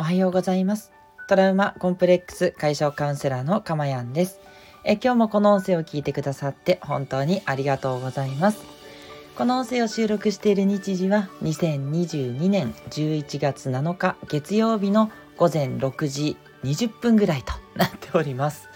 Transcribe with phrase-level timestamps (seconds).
[0.00, 0.92] おはようございます。
[1.28, 4.40] トラウマコンプレックス解消カウンセラーのかまやんです。
[4.82, 8.64] え今日もこの音声を聞いてくださって本当にありがとうございます。
[9.36, 18.69] この音声を収録している日時は2022年11月7日月曜日の午前6時20分ぐらいとなっております。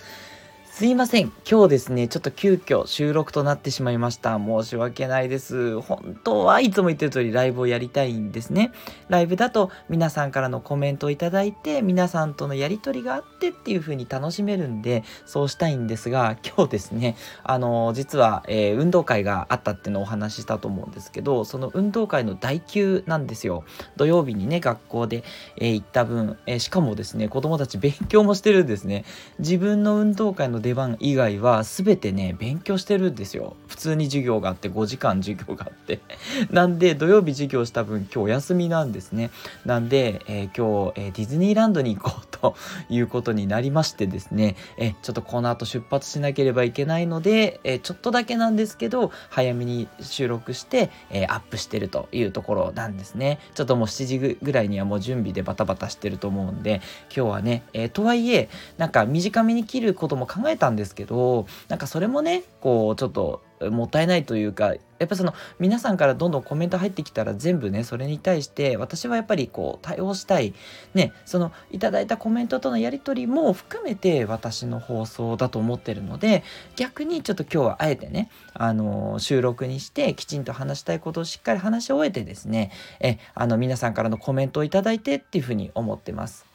[0.75, 1.30] すいません。
[1.48, 4.40] 今日ですね、ちょっと急遽収録となってしまいました。
[4.40, 5.80] 申し訳ないです。
[5.80, 8.72] 本当はいつも言ってる通りライブをやりたいんですね。
[9.08, 23.63] ライブだと皆さんからのコメントをいただいて、皆さんとのやりとりがあってっていう風に楽しめるんで、そうしたいんですが、今日ですね、あの、実は、えー、運動会があったっていうのをお話ししたと思うんですけど、その運動会の代休なんですよ。
[23.94, 25.22] 土曜日にね、学校で、
[25.57, 29.04] えー、行った分、えー、しかもですね、子供たち勉強もしてるんですね。
[29.38, 33.55] 自分の運動会の出番以外は全てね勉強してるんですよ。
[33.69, 36.00] 普通に授業があって5時間授業があって。
[36.50, 39.30] なんで土曜日授業した分今日お休みなんですね。
[39.66, 42.56] なんで、えー、今日、えー、ディズニーランドに行こうと
[42.88, 44.56] いうことになりましてですね。
[44.78, 53.38] えちょっとこの後出発しなければいけないので、えちょっとだけなんですけど早めに収録して、えアップしてるというところなんですね。
[53.55, 56.81] ちょっともう7時ぐらいにはもう準備でバタバタしてると思うんで
[57.14, 70.55] 今日はね、えとはいえなんか短めに切ることも考えたんですけどなんかそれもねこうちょっともったいないというかやっぱその皆さんからどんどんコメント入ってきたら全部ねそれに対して私はやっぱりこう対応したい
[70.94, 76.42] ねそのいただいたコメントとのやり取りも含めて私の放送だと思ってるので
[76.77, 86.53] 逆にちょっと今日はあえてねあの収録にしてきちんと話したいことをしっかり話し終えてですねえあの皆さんからのコメントをいただいてっていうふうに思ってます。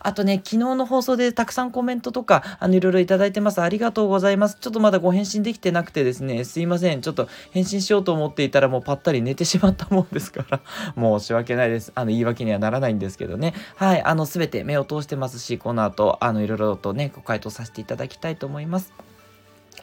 [0.00, 3.60] あ、とね、昨日の放送でたくさんコメントとか、あの、いろいろいただいてます。
[3.60, 4.56] ありがとうございます。
[4.60, 7.00] ちょっとまだご返信できてなくてですね、すいません。
[7.00, 10.60] ちょっと返信しようと思っていたらもうぱったり寝てしまったもんですから、
[10.96, 11.92] 申し訳ないです。
[11.94, 13.54] あの、言い訳にはならないんですけどね。
[13.76, 18.92] はい、あの、すべて目を通してますし、この後、あの、いろいろとね、ご回答させていただきたいと思います。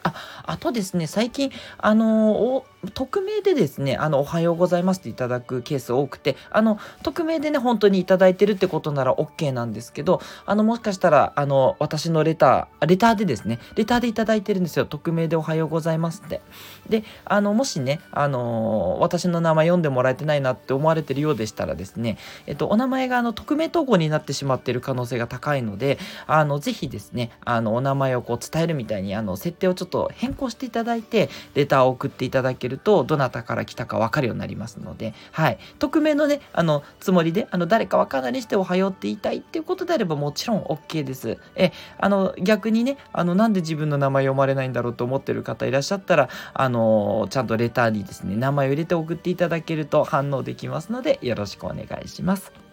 [0.02, 14.86] あ、あとですね、最近、あのー匿名でですね、あの、おはようございますっていただくケース多くて、あの、匿名でね、本当にいただいてるってことなら OK なんですけど、あの、もしかしたら、あの、私のレター、レターでですね、レターでいただいてるんですよ。
[14.86, 16.40] 匿名でおはようございますって。
[16.88, 35.58] で、あの、もしね、あの、私の名前読んでもらえてないなって思われてるようでしたらですね、えっと、お名前があの、匿名投稿になってしまってる可能性が高いので、あの、ぜひですね、あの、お名前をこう伝えるみたいに、あの、設定をちょっと変更していただいて、レターを送っていただけると、どなたから来たか分かるようになりますので、はい。
[35.78, 41.38] 匿名のね、あの、つもりで、あの、誰か分からないにしておはようって言いたいっていうことであればもちろん OK です。
[41.54, 52.65] え、あの、逆にね、あの、なんで自分の名前読まれないんだろうと思ってる方いらっしゃったら、あの、ちゃんとレターにですね、名前を入れて送っていただけると反応できますので、よろしくお願いします。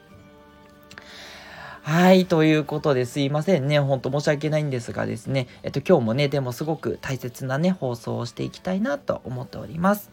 [1.83, 3.77] はい、ということですいませんね。
[3.77, 10.09] ほんと申し訳ないんですがですね、えっと、今日もね、でもすごく大切なね、放送をしていきたいなと思っております。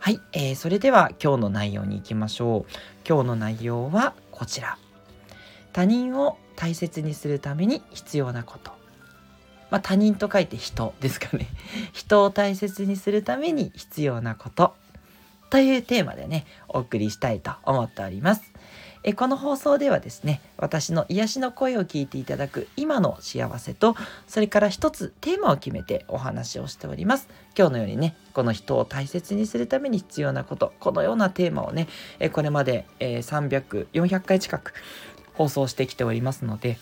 [0.00, 2.72] はい、えー、それでは今日の内容に行きましょう。
[3.08, 4.76] 今日の内容はこちら。
[5.72, 8.72] 他人を大切にするために必要なこと。
[9.70, 11.46] まあ、他人と書いて人ですかね。
[11.94, 14.74] 人を大切にするために必要なこと。
[15.50, 18.42] というテーマでね、お送りしたいと思っております。
[19.02, 27.28] えこの放送ではですね私の癒しの声を聞いていただく今の幸せとそれから一つテーマを決めてお話をしております。
[27.56, 31.88] 今日のようにねこの人を大切にするために必要なことこのようなテーマをね
[32.20, 34.74] えこれまで、え300400回近く
[35.34, 36.78] 放送してきておりますので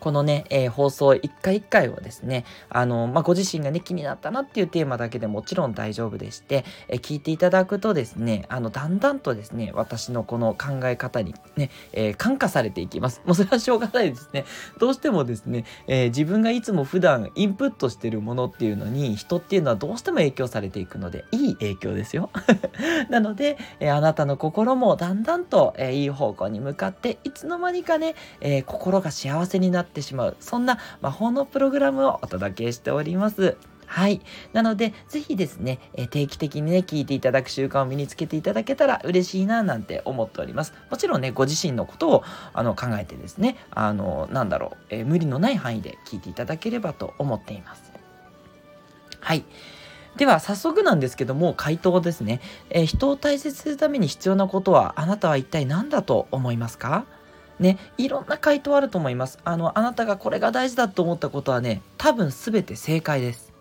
[0.00, 13.22] このね、えー、放送一回一回をですね、あの、まあ、ご自身がね、気になったなっていうテーマだけでもちろん大丈夫でして、えー、聞いていただくとですね、あの、だんだんとですね、私のこの考え方にね、えー、感化されていきます。
[13.24, 14.44] もうそれはしょうがないですね。
[14.78, 22.30] どうしてもですね、え自分がいつも普段インプットしてるものっていうのに、人っていうのはどうしても影響されていくので、いい影響ですよ。
[23.10, 33.56] なので、えあなたの心もだんだんと、えいい方向に向かって、いつの間にかね、え心が幸せになってってしまうそんな魔法のプログラムをお届けしております
[33.88, 34.20] はい。
[34.52, 40.74] なので、ぜひですね、え定期的にね、聞いていただく習慣を身につけていただけたら嬉しいな、なんて思っております。
[40.90, 47.90] もちろんね、ご自身のことをあの考えてですね、あの、なんだろう、え、無理のない範囲で聞いていただければと思っています。
[49.20, 49.44] はい。
[50.18, 52.42] では、早速なんですけども、回答ですね。
[52.68, 57.06] えー、人を大切にするために必要なことは、あなたは一体何だと思いますか？
[57.60, 59.38] ね、いろんな回答あると思います。
[59.44, 63.52] あの、あなたがこれが大事だと思ったことはね、多分全て正解です。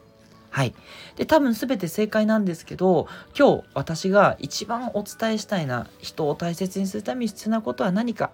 [0.49, 0.73] はい。
[1.15, 3.07] で、多分全て正解なんですけど、
[3.37, 8.31] 今日私が一番お伝えしたいな、人を大切にするために必要なことは何か、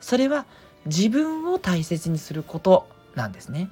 [0.00, 0.46] それは
[0.86, 3.70] 自分を大切にすることなんですね。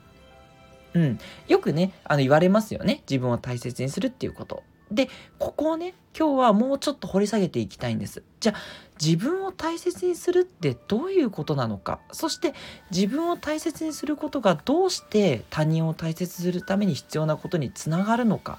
[0.95, 1.19] うん。
[1.49, 3.03] よくね、あの言われますよね。
[3.09, 4.63] 自分を大切にするっていうこと。
[4.91, 5.09] で、
[5.39, 8.23] ここをね、今日はもうちょっと掘り下げていきたいんです。
[8.41, 8.57] じゃあ、
[9.01, 12.01] 自分を大切にするってどういうことなのか。
[12.13, 12.55] そして、
[12.91, 18.59] 自分を大切にすることがどうして他人を大切にするために必要なことにつながるのか。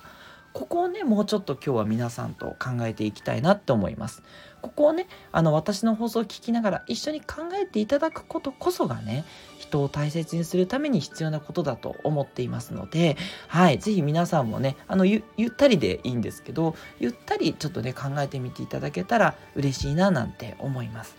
[0.54, 4.22] ここをねもうちょっと今日は皆さんと考えていきたいなって思います
[4.62, 9.26] ここをねあの私の放送を聞きながら一緒に考えていただくことこそがね
[9.58, 13.18] 人を大切にするために必要なことだと思っていますので
[13.48, 21.16] はい是非皆さんもねあのゆったりでいいんですけどゆったりちょっとね考えてみていただけたら嬉しいななんて思います。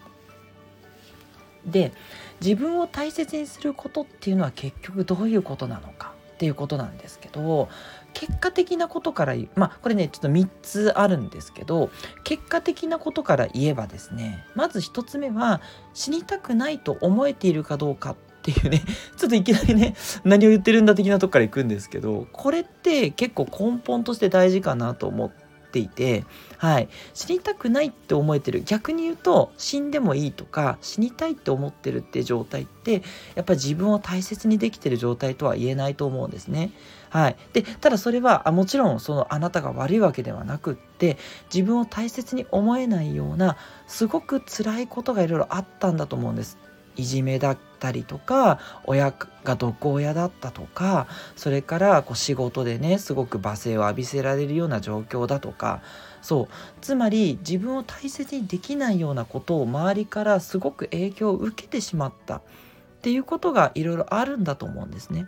[1.66, 1.92] で
[2.40, 7.68] 自分を大切にすることっていうのは結局どういうことなのかっていうことなんですけど
[8.14, 11.90] 結果的なことからまあこれねちょっと3つあるんですけど
[12.24, 15.60] 結果的なことから言えばですねまず1つ目は
[15.94, 18.82] 死にたくないと思えているかどうかっていうね
[19.16, 19.94] ちょっといきなりね
[20.24, 25.30] 何を言ってるんだ的なとこから行くんですけどこれって結構根本として大事かなと思っ
[25.72, 26.24] ていて
[26.62, 33.02] はい、死にたくないって思えてる逆に言うと死んでもいいとか死にたいって思ってるって状態って
[33.34, 36.70] やっぱり自分を大切にできてる状態とは言えないと思うんですね。
[37.10, 41.18] はい、でただそれはあもちろんそのあなたが悪いわけではなくって
[41.52, 43.56] 自分を大切に思えないような
[43.88, 46.58] すごく辛いことがいろいろあったんだと思うんです。
[46.96, 49.12] いじめだったりとか親
[49.44, 51.06] が毒親だったとか
[51.36, 55.82] それからこう仕事でねすごく罵声を浴びせられるような状況だとか
[56.20, 56.48] そう
[56.80, 62.42] つまり自分を大切にできないようなことを周りからすごく影響を受けてしまったっ
[63.02, 65.26] ていうことがいろいろあるんだと思うんですね。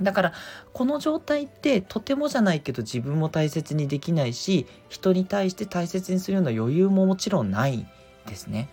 [0.00, 0.32] だから
[0.72, 7.86] この状態ってとてもじゃないけど自分も大切にできないし人に対して大切にするような余裕ももちろんない
[8.26, 8.68] ですね。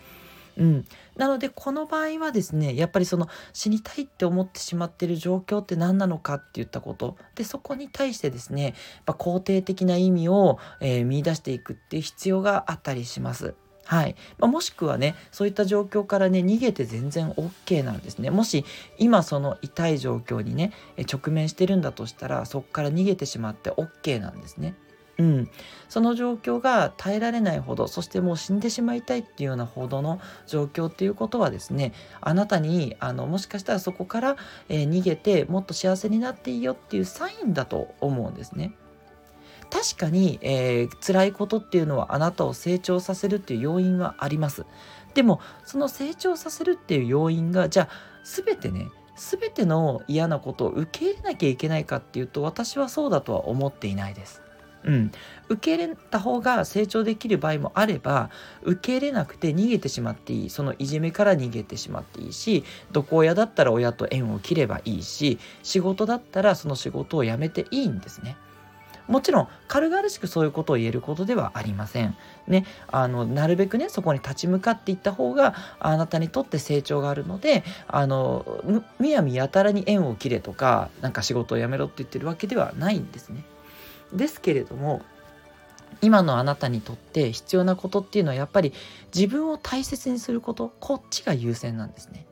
[0.58, 8.76] うん、なのでこの場合はですねやっぱりその死にたいって思ってしまってる状況って何なのかって言ったことでそこに対してですね
[9.08, 13.56] や肯定的な意味を、えー、見出していくっていう必要があったりします。
[13.84, 18.64] はいまあ、もしくはねそういった状況からね逃げて全然 OK なんですねもし
[18.98, 20.72] 今その痛い状況にね
[21.12, 24.76] 直面してるんだとしたらそこから逃げてしまって OK なんですね。
[25.18, 25.50] うん、
[25.90, 34.38] その状況が耐えられないほどそしてもう死んでしまいたいっていうようなほどの状況っていうことはですねあなたにあのもしかしたらそこから、
[34.70, 38.74] えー、逃げてもっと幸せになっていいよっていうサインだと思うんですね。
[39.70, 44.66] 確かに、えー、辛いことっていうのはあなたを成長させるっていう要因はあります。
[45.14, 47.90] でもその成長させるっていう要因がじゃあ
[48.24, 54.42] 全てね全ての嫌なことを受け入れなきゃいけないかっていうと私はそうだとは思っていないです。
[54.84, 55.12] うん、
[55.50, 58.30] 受け入れた方が成長できる場合もあれば
[58.64, 68.36] 受け入れなくて逃げてしまっていいそのいじめから逃げてしまっていいし毒親だったら親と縁を切ればいいし仕事だったらその仕事を辞めていいんですね。
[69.08, 72.16] もちろん軽々しくそういうことを言えることではありません。
[72.48, 78.64] ね、あのなるべくねそこに立ち向かっていった方があなたにとって成長があるのであの
[79.00, 83.44] むやみやたらに縁を切れとかなんか仕事を辞めろって言ってるわけではないんですね。
[84.14, 85.02] ですけれども
[86.02, 88.74] 今のあなたにとって必要なことっていうのはやっぱり
[89.14, 92.26] 自分を大切にすることこっちが優先なんですね。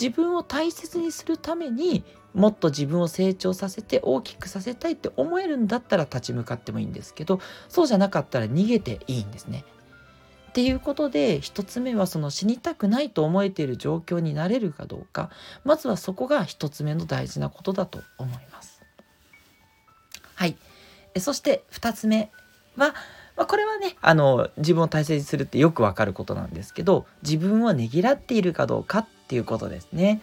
[0.00, 9.64] 自分を大切にするためにもっと自分を成長させて大きくさせたいって思えるんだったら立ち向かってもいいんですけどそうじゃなかったら逃げていいんですね。
[10.50, 15.30] っていうことで一つ目はその死にたくないと思えている状況になれるかどうか
[15.64, 18.82] まずはそこが一つ目の大事なことだと思います。
[20.34, 20.56] はい。
[21.18, 22.30] そして2つ目
[22.76, 22.94] は、
[23.36, 30.20] まあ、これはねあの自分を大切にするってよくわかることなんですけど自分をねぎらっているかどうかっていうことですね。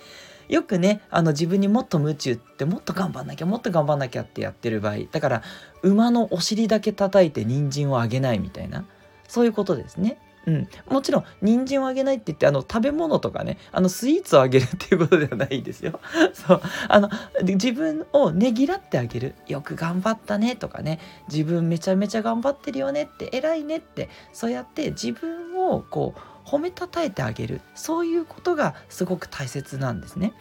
[0.48, 5.44] よくねあの自分にもっと夢中ってもっと頑張んなきゃもっと頑張んなきゃってやってる場合だから
[5.82, 8.86] 馬のお尻だけ叩いて人参をあげないみたいな
[9.28, 10.18] そういうことですね。
[10.48, 16.00] うん、もちろん人参をあげないって言ってあの食べ物とかねあのスイーツをあげるっていうことではないですよ。
[16.34, 16.62] そう。
[16.88, 17.10] あの
[17.44, 19.36] 自分をねぎらってあげる。
[19.48, 21.00] よく頑張ったねとかね。
[21.30, 27.60] 自分めちゃめちゃ頑張ってるよねって偉いねってそうやって自分をこう褒めたたえてあげる。
[27.76, 30.32] そういうことがすごく大切なんですね。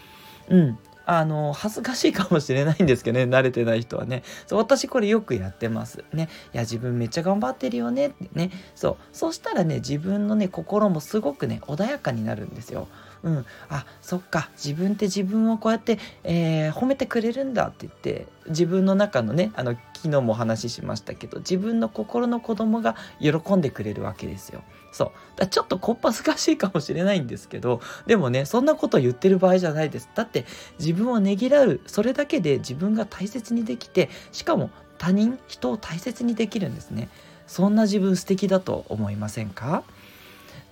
[0.49, 4.23] うん、あの恥ずかしいかもしれないんですけどね慣れてない人はね。
[4.47, 6.05] そう私これよくやってます。
[6.13, 6.29] ね。
[6.53, 8.51] いや自分めっちゃ頑張ってるよねってね。
[8.75, 8.97] そう。
[9.13, 12.89] そしたらね自分のね心もすごくね穏やかになるんですよ。
[13.23, 24.63] うん、あそっか自分って自分をこうやって、えー、褒めてくれるんだって言って自分の中のねあの昨日もお話ししましたけど自分の心の子供が喜んでくれるわけですよ。
[24.93, 25.11] そう。
[25.37, 30.09] だちょっとこっぱずかしいかもしれないんですけどでもねそんなこと言ってる場合じゃないです。
[30.15, 30.45] だって
[30.79, 37.09] 自分をねぎらうそれだけで自分が大切にできてしかも他人人を大切にできるんですね。
[37.47, 39.85] そんな自分素敵だと思いませんか？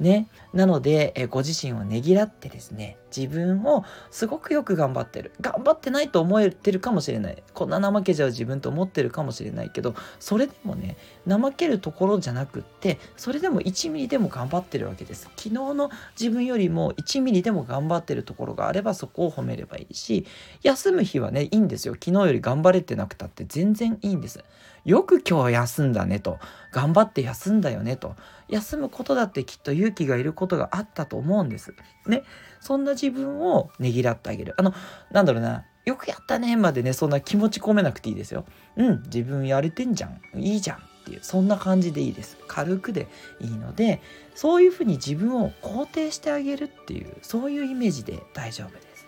[0.00, 0.28] ね。
[0.52, 5.32] なので、ご自身をねぎらってですね、自分をすごくよく頑張ってる。
[5.40, 7.42] 頑張ってないと思えてるかもしれない。
[7.52, 10.96] こんな怠けちゃう自分と思ってるかもしれないけど、それでもね、
[11.28, 15.28] 怠けるところじゃなくって、それでも1ミリでも頑張ってるわけです。
[15.36, 20.26] 昨日の自分よりも1ミリでも頑張ってるところがあれば、そこを褒めればいいし、
[20.62, 21.94] 休む日はね、いいんですよ。
[21.94, 24.42] 昨日より頑張れてなくたって全然いいんです。
[24.84, 26.38] よく今日休んだねと。
[26.70, 28.16] 頑張って休んだよねと。
[28.48, 31.74] 休むことだってきっと勇気がいることがあったと思うんです。
[32.06, 32.22] ね。
[32.64, 34.54] そんな自分をねぎらってあげる。
[34.56, 34.72] あの、
[35.12, 35.64] なんだろうな。
[35.84, 38.46] よくやったねまでね、そんな気持ち込めなくていいですよ。
[38.76, 40.40] うん、自分やれてんじゃん。
[40.40, 40.78] いいじゃん。
[40.78, 42.38] っていう、そんな感じでいいです。
[42.48, 43.06] 軽くで
[43.38, 44.00] いいので、
[44.34, 49.06] そういうふうに自分を肯定してあげるっていう、そういうイメージで大丈夫です。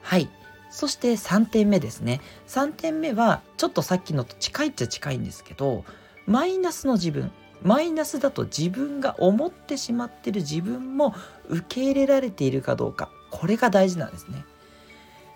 [0.00, 0.30] はい。
[0.70, 2.22] そして3点目ですね。
[2.48, 5.84] 3点目は、ちょっとさっきのと近いっちゃ近いんですけど、
[6.24, 7.30] マイナスの自分
[7.64, 11.14] マイナスだと自分が思ってしまってる自分も
[11.48, 14.44] 受け入れられているかどうかこれが大事なんですね。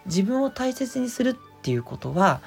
[0.06, 2.40] 自分を大切にするっていうことは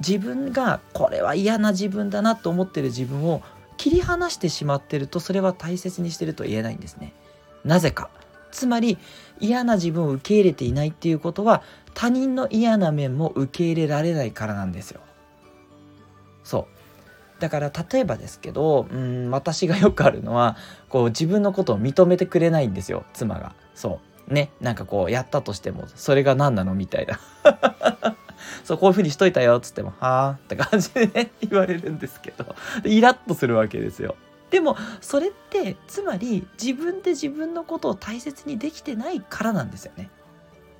[0.00, 3.42] 自分がこれは嫌な自分だなと思ってる自分を
[3.76, 7.12] 切り離してしまってるとそれは大切にしてると言えないんですね。
[7.64, 8.10] なぜか。
[8.50, 8.98] つまり
[9.40, 11.62] 嫌な自分を受け入れていないっていうことは
[11.92, 15.00] 他人の嫌な面も受け入れられないからなんですよ。
[16.44, 16.73] そう。
[17.44, 20.56] だから例えばですけどうん私がよくあるのは
[20.88, 23.54] こう自分のことを認めてくれないんですよ妻が。
[23.74, 24.32] そう。
[24.32, 24.50] ね。
[24.62, 27.20] なんかこうやったとしてもそれが何なのみたいな。
[28.64, 32.46] そうこういうふうにしといたよっつっても「はあ」って感じでね言われるんですけど。
[32.84, 34.16] イラッとするわけですよ。
[34.48, 40.08] でもそれってつまり自分で自分のことを大切にできてないからなんですよね。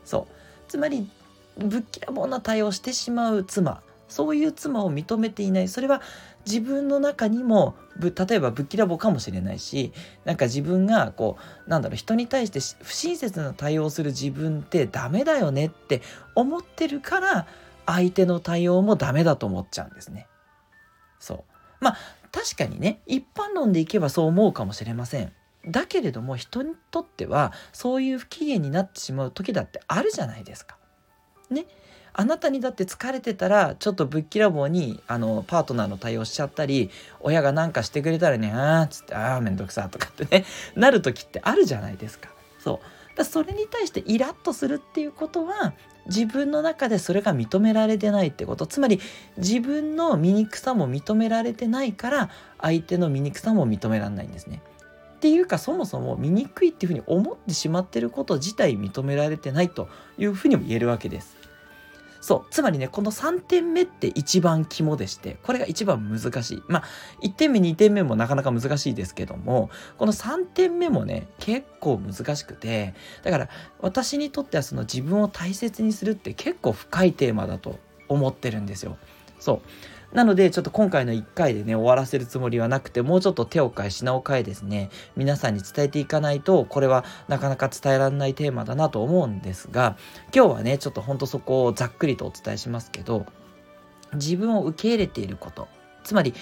[0.07, 0.35] そう。
[0.67, 1.11] つまり
[1.59, 3.83] ぶっきらぼうな対応してしまう妻。
[4.09, 6.03] そういう妻を認めていないそれは
[6.47, 9.93] 自分の中にも例えばぶっきらぼうかもしれないし
[10.25, 16.03] なんか自分がこうなんだろう人に対して不親切な対応する自分ってダメだよねって
[16.35, 17.47] 思ってるから
[17.87, 20.27] 相手の対応もダメだと思っちゃうんですね。
[21.19, 21.45] そう
[21.81, 21.99] まあ
[22.33, 25.33] 確かにね一般論でいけばそう思うかもしれません。
[25.67, 30.77] だけれども人にとってはそういう不機嫌になってしまう時だってあるじゃないですか。
[31.51, 31.67] ね。
[32.17, 36.91] あなたにだって疲れてたらちょっとぶっきらぼうにあのパートナーの対応しちゃったり
[37.21, 40.45] 親が何かしてくれたらねあーっつってああめんどくさとかってね
[40.77, 42.31] なる時ってあるじゃないですか。
[42.61, 45.75] そうだそれに対してイラッとするっていうことは
[46.07, 49.01] 自分の中でそれが認められてないってことつまり
[49.37, 52.31] 自分の醜さも認められてないから
[52.61, 54.63] 相手の醜さも認められないんですね。
[55.17, 61.44] っていうかそもそも醜いっていうふうに思ってしまってること自体認められてないというふうにも言えるわけです。
[62.25, 62.47] そう。
[62.51, 66.63] つまりね、この3点目って一番肝でして、これが一番難しい。
[66.69, 66.85] まあ、
[67.21, 77.79] 1点目、2点目もなかなか難しいですけども、この3点目もね、結構難しくて、だから私にとってはその自分を大切にするって結構深いテーマだと
[78.09, 78.97] 思ってるんですよ。
[79.39, 79.63] そう。
[80.15, 89.97] なので、ちょっと今回の1回でね、終わらせるつもりはなくて、もうちょっと手を変え、品を変えですね、皆さんに伝えていかないと、これはなかなか伝えられないテーマだなと思うんですが、
[90.33, 93.27] 今日はね、ちょっとほんとそこをざっくりとお伝えしますけど、
[94.15, 95.67] 自分を受け入れていること、
[96.05, 96.33] つまり、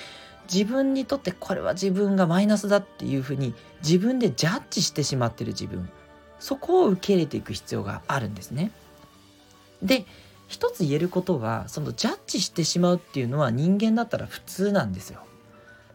[0.52, 5.88] 自分にとってこれは自分がマイナスだっていうふうに自分でジャッジしてしまってる自分
[6.40, 8.72] そこを受け入れていく必要があるんですね。
[9.82, 10.04] で
[10.52, 15.24] 一つ言えることはそのジャッジしてしまうっていうのは人間だったら普通なんですよ。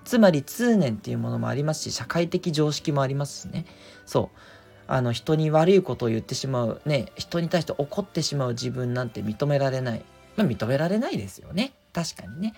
[0.04, 3.68] つまり通念っていうものもありますし社会的常識もありますしね。
[4.08, 4.40] そう。
[4.88, 10.04] あの人に悪いことを言ってしまうね人に対して怒ってしまう自分なんて認められない、
[10.38, 11.74] まあ、認められないですよね。
[11.94, 12.56] 確かにね。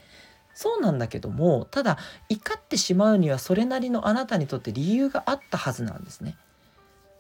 [0.54, 1.98] そうなんだけどもただ
[2.30, 6.38] 怒ってしまうにはそれなりのあなたにとって理由があったはずなんですね。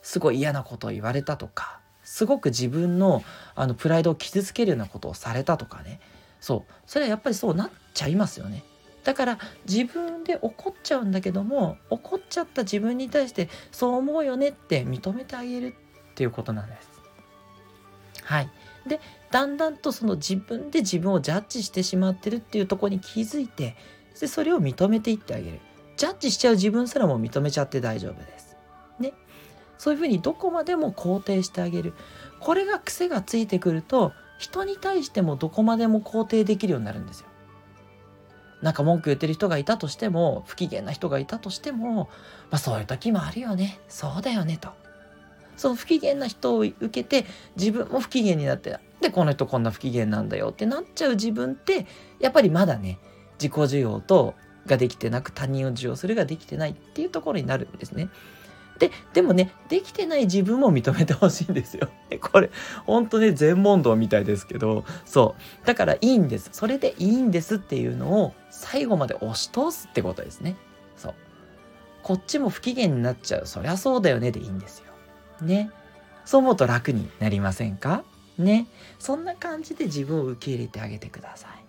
[0.01, 3.23] すごい嫌なことを言われたとかすごく自分の
[3.53, 6.01] あのプライドを傷つけるようなことをされたとかね
[6.41, 8.63] そうそれはやっぱりそうなっちゃいますよね
[9.03, 15.75] だから自分で怒っちゃうんだけども怒っちゃった自分に対してそう思うよねって認めてあげる
[16.11, 16.89] っていうことなんです。
[18.23, 18.49] はい。
[18.87, 18.99] で
[19.29, 23.75] だんだんとその自分で自分をジャッジしてしまってるっていうとこに気づいて
[24.19, 25.59] でそれを認めていってあげる。
[25.95, 28.48] ジャッジしちゃう自分すらも認めちゃって大丈夫です。
[29.79, 31.93] そういうふうにどこまでも肯定してあげる
[32.39, 37.27] これが癖がついてくると人に対してもどこまでも肯定できるようになるんですよ。
[38.61, 42.09] なんか文句言ってる人がいたとしても不機嫌な人がいたとしても、
[42.51, 44.71] まあ、そういう時もあるよねそうだよねと
[45.55, 51.85] その不機嫌な人を受けて自分も不機嫌になってでこの人こんな不機嫌なんだよってなっちゃう自分って
[52.19, 52.99] やっぱりまだね
[53.39, 58.09] 自己需要とができてなく他人を受容するができてないっていうところになるんですね。
[58.79, 61.89] で、でもね、できてない自分も認めてほしいんですよ。
[62.21, 62.49] これ、
[62.85, 65.67] ほんとね、全問答みたいですけど、そう。
[65.67, 66.49] だからいいんです。
[66.53, 70.55] それでいいんですっていうのを最後まで押し通すってことですね。
[70.95, 71.13] そう。
[72.03, 73.45] こっちも不機嫌になっちゃう。
[73.45, 74.85] そりゃそうだよねでいいんですよ。
[75.45, 75.69] ね。
[76.25, 78.03] そう思うと楽になりませんか？
[78.37, 78.67] ね。
[78.97, 81.68] そんな感じで自分を受け入れてあげてください。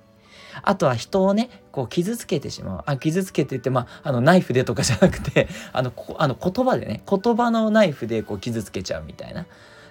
[0.62, 2.82] あとは人をね、こう傷つけてしまう。
[2.86, 9.46] あ、傷つけてって、まあ、あの、ナイフでとかじゃなくて、 あの、あの言葉でね、言葉のナイフでこう傷つけちゃうみたいな。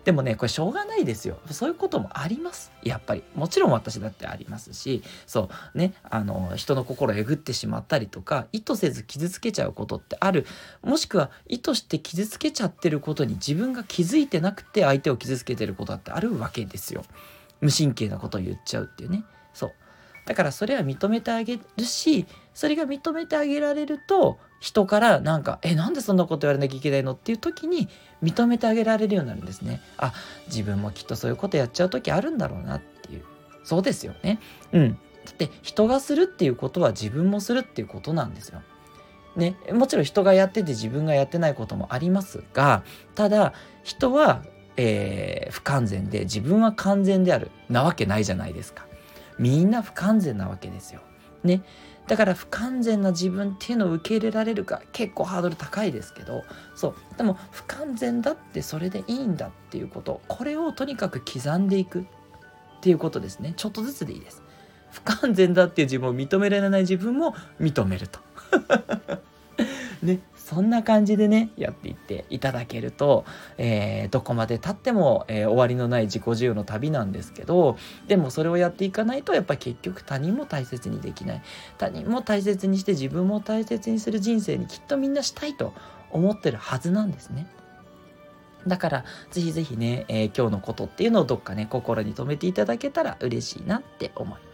[0.06, 1.38] でもね、これしょうがないですよ。
[1.52, 2.72] そういうこともあります。
[2.84, 3.24] やっぱり。
[3.36, 10.46] もちろん私だってありますし、そうね、あの、人の心をえぐってしまったりとか、意図せず傷つけちゃうことってある。
[10.82, 17.04] もしくは意図して傷つけちゃってることに自分が気づいてなくて相手を傷つけてることだってあるわけですよ。
[17.62, 19.24] 無神経なことを言っちゃうっていうね。
[19.54, 19.72] そう。
[20.30, 27.90] だからそれは認めてあげるしそれが認めてあげられると人からなんか「えなんでそんなこと言われなきゃいけないの?」っていう時に
[28.22, 29.82] 認めてあげられるようになるんですね。
[29.98, 30.14] あ
[30.46, 33.24] 自分もきっとそういうことやっちゃう時あるんだろうなっていう
[33.64, 34.38] そうですよね。
[34.72, 34.92] うん。
[35.26, 38.62] だって人がするっていうことは自分もするっていうことなんですよ。
[39.36, 42.84] ね、もちろん人がやってて自分がやってないこともありますが
[43.16, 44.44] ただ人は、
[44.76, 48.89] えー、不完全で自分は完全であるなわけないじゃないですか。
[49.40, 51.02] みんな不完全なわけですよ。
[51.44, 51.64] ね。
[52.10, 56.44] だから不完全な自分っていうのを受け入れられるか結構ハードル高いですけど
[56.74, 62.04] そうでも不完全だってそれでいいんだっていうことこれをとにかく刻んでいくっ
[62.82, 64.42] ていうことですねちょっとずつでいいです
[64.92, 68.20] 不完全だっていう自分を認められない自分も認めると
[70.04, 73.26] ねそんな感じでねやっていっていただけると、
[73.58, 81.42] えー、どこまでたっても、えー、終わりのない自己自由の旅なんですけどでもそれをやっていかないとやっぱり結局他人も大切にできない
[81.78, 85.74] 他人も大切にして自分も大切にする人生にきっとみんなしたいと
[86.12, 87.48] 思ってるはずなんですね。
[88.68, 94.49] だから、ぜひぜひね、えー、今日のことっていうのをどっかね、心に留めていただけたら嬉しいなって思います。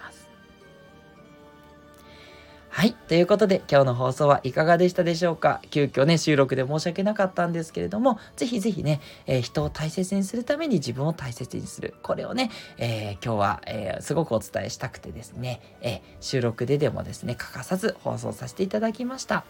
[2.75, 2.93] はい。
[3.07, 5.61] ということで、今日の放送はいかがでしたでしょうか？
[5.69, 11.93] 急遽ね、収録で申し訳なかったんですけれども、ぜひぜひね、えー、人を大切にするために自分を大切にする。
[12.03, 19.45] これをね、えー、今日は、えー、すごくお伝えしたくてですね、え収録ででもですね、欠かさず放送させていただきました。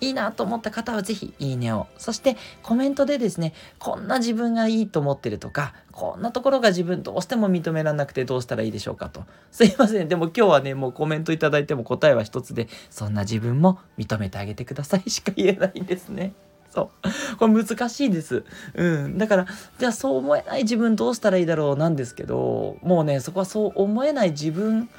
[0.00, 1.86] いいなと思った方はぜひいいねを。
[1.98, 9.24] そしてコメントでですね、こんな自分がいいと思ってるとか、こんなところが自分どうしても認められなくてどうしたらいいでしょうかと。
[9.50, 10.08] すいません。
[10.08, 16.32] でも今日はね、もうコメントいただいても答えは一つで、そんな自分も認めてあげてください しか言えないんですね。
[16.70, 17.36] そう。
[17.38, 18.44] これ難しいです。
[18.74, 19.16] うん。
[19.16, 19.46] だから、
[19.78, 24.90] じゃあそう思えない自分どうしたらいいだろうなんですけど、もうね、そこはそう思えない自分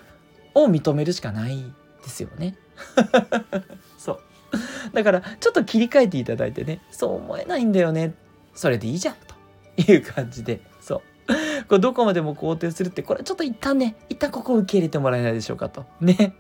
[0.56, 1.64] を認めるしかない
[2.04, 2.56] ですよね。
[4.94, 8.14] だから、ちょっと切り替えていただいてね、そう思えないんだよね。
[8.54, 9.16] それでいいじゃん。
[9.76, 11.02] という感じで、そう。
[11.68, 15.86] これどこまでも肯定するって、これちょっと一旦ね、一旦ここを受け入れてもらえないでしょうかと。
[16.00, 16.34] ね。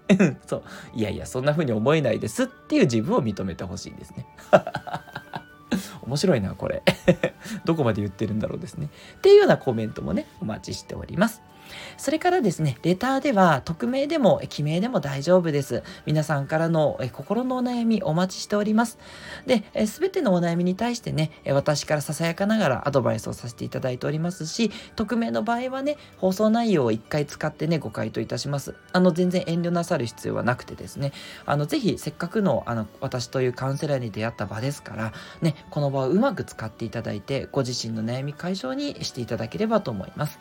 [0.47, 0.63] そう。
[0.93, 4.25] いやいや、そんな風に思えないですっていう自分を認めてほしいんですね。
[6.01, 6.81] 面白いな、これ。
[7.65, 8.89] どこまで言ってるんだろうですね。
[9.17, 11.41] っていうようなコメントもね、お待ちしております。
[11.97, 15.83] それからですね、レターでは匿名でも記名でも大丈夫です。
[16.05, 18.97] 皆さんからの心のお悩みお待ちしております。
[19.45, 28.75] で、すべてのお悩みに対してね、私からささやかながらアドバイスをさせていただいておりますし、匿名の場合はね、放送内容を一回使ってね、ご回答いたします。
[28.93, 31.13] あの、全然遠慮なさる必要はなくてですね、
[31.45, 40.39] あの、ぜひせっかくの、あの、私というカウンセラーに出会った場ですから、ね、この場をうまく使っていただいて、ご自身の悩み解消にしていただければと思います。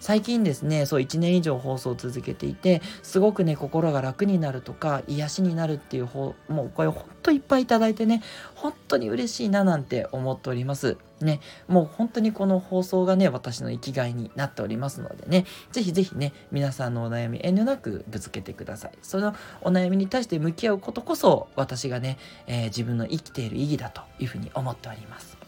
[0.00, 8.22] 最近ですね、そう1年以上放送を続けていて、すごくね、心が楽になるとか、癒しになるっていう方、もうこれほんといっぱいいただいてね、
[8.54, 10.96] 本当に嬉しいななんて思っております。
[11.20, 18.92] ね、もう本当にこの放送がね、私の生きがいになっておりますのでね、ぜひぜひね、皆さんのお悩み遠慮なくぶつけてください。
[19.02, 25.39] そのお悩みに対して向き合うことこそ、私がね、えー、自分の生きている意義だというふうに思っております。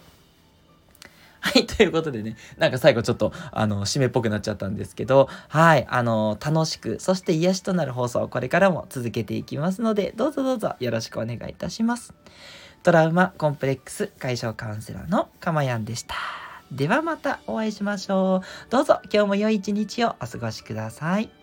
[1.45, 12.15] はい、ということでね、なんか最後ちょっと、あの、締めっぽくなっちゃったんですけど、はい、あの、楽しく、そして癒しとなる放送をこれからも続けていきますので、どうぞどうぞよろしくお願いいたします。
[12.85, 16.15] トラウマコンプレックス解消カウンセラーのかまやんでした。
[16.71, 18.71] ではまたお会いしましょう。
[18.71, 21.42] どうぞ今日も良い一日をお過ごしください。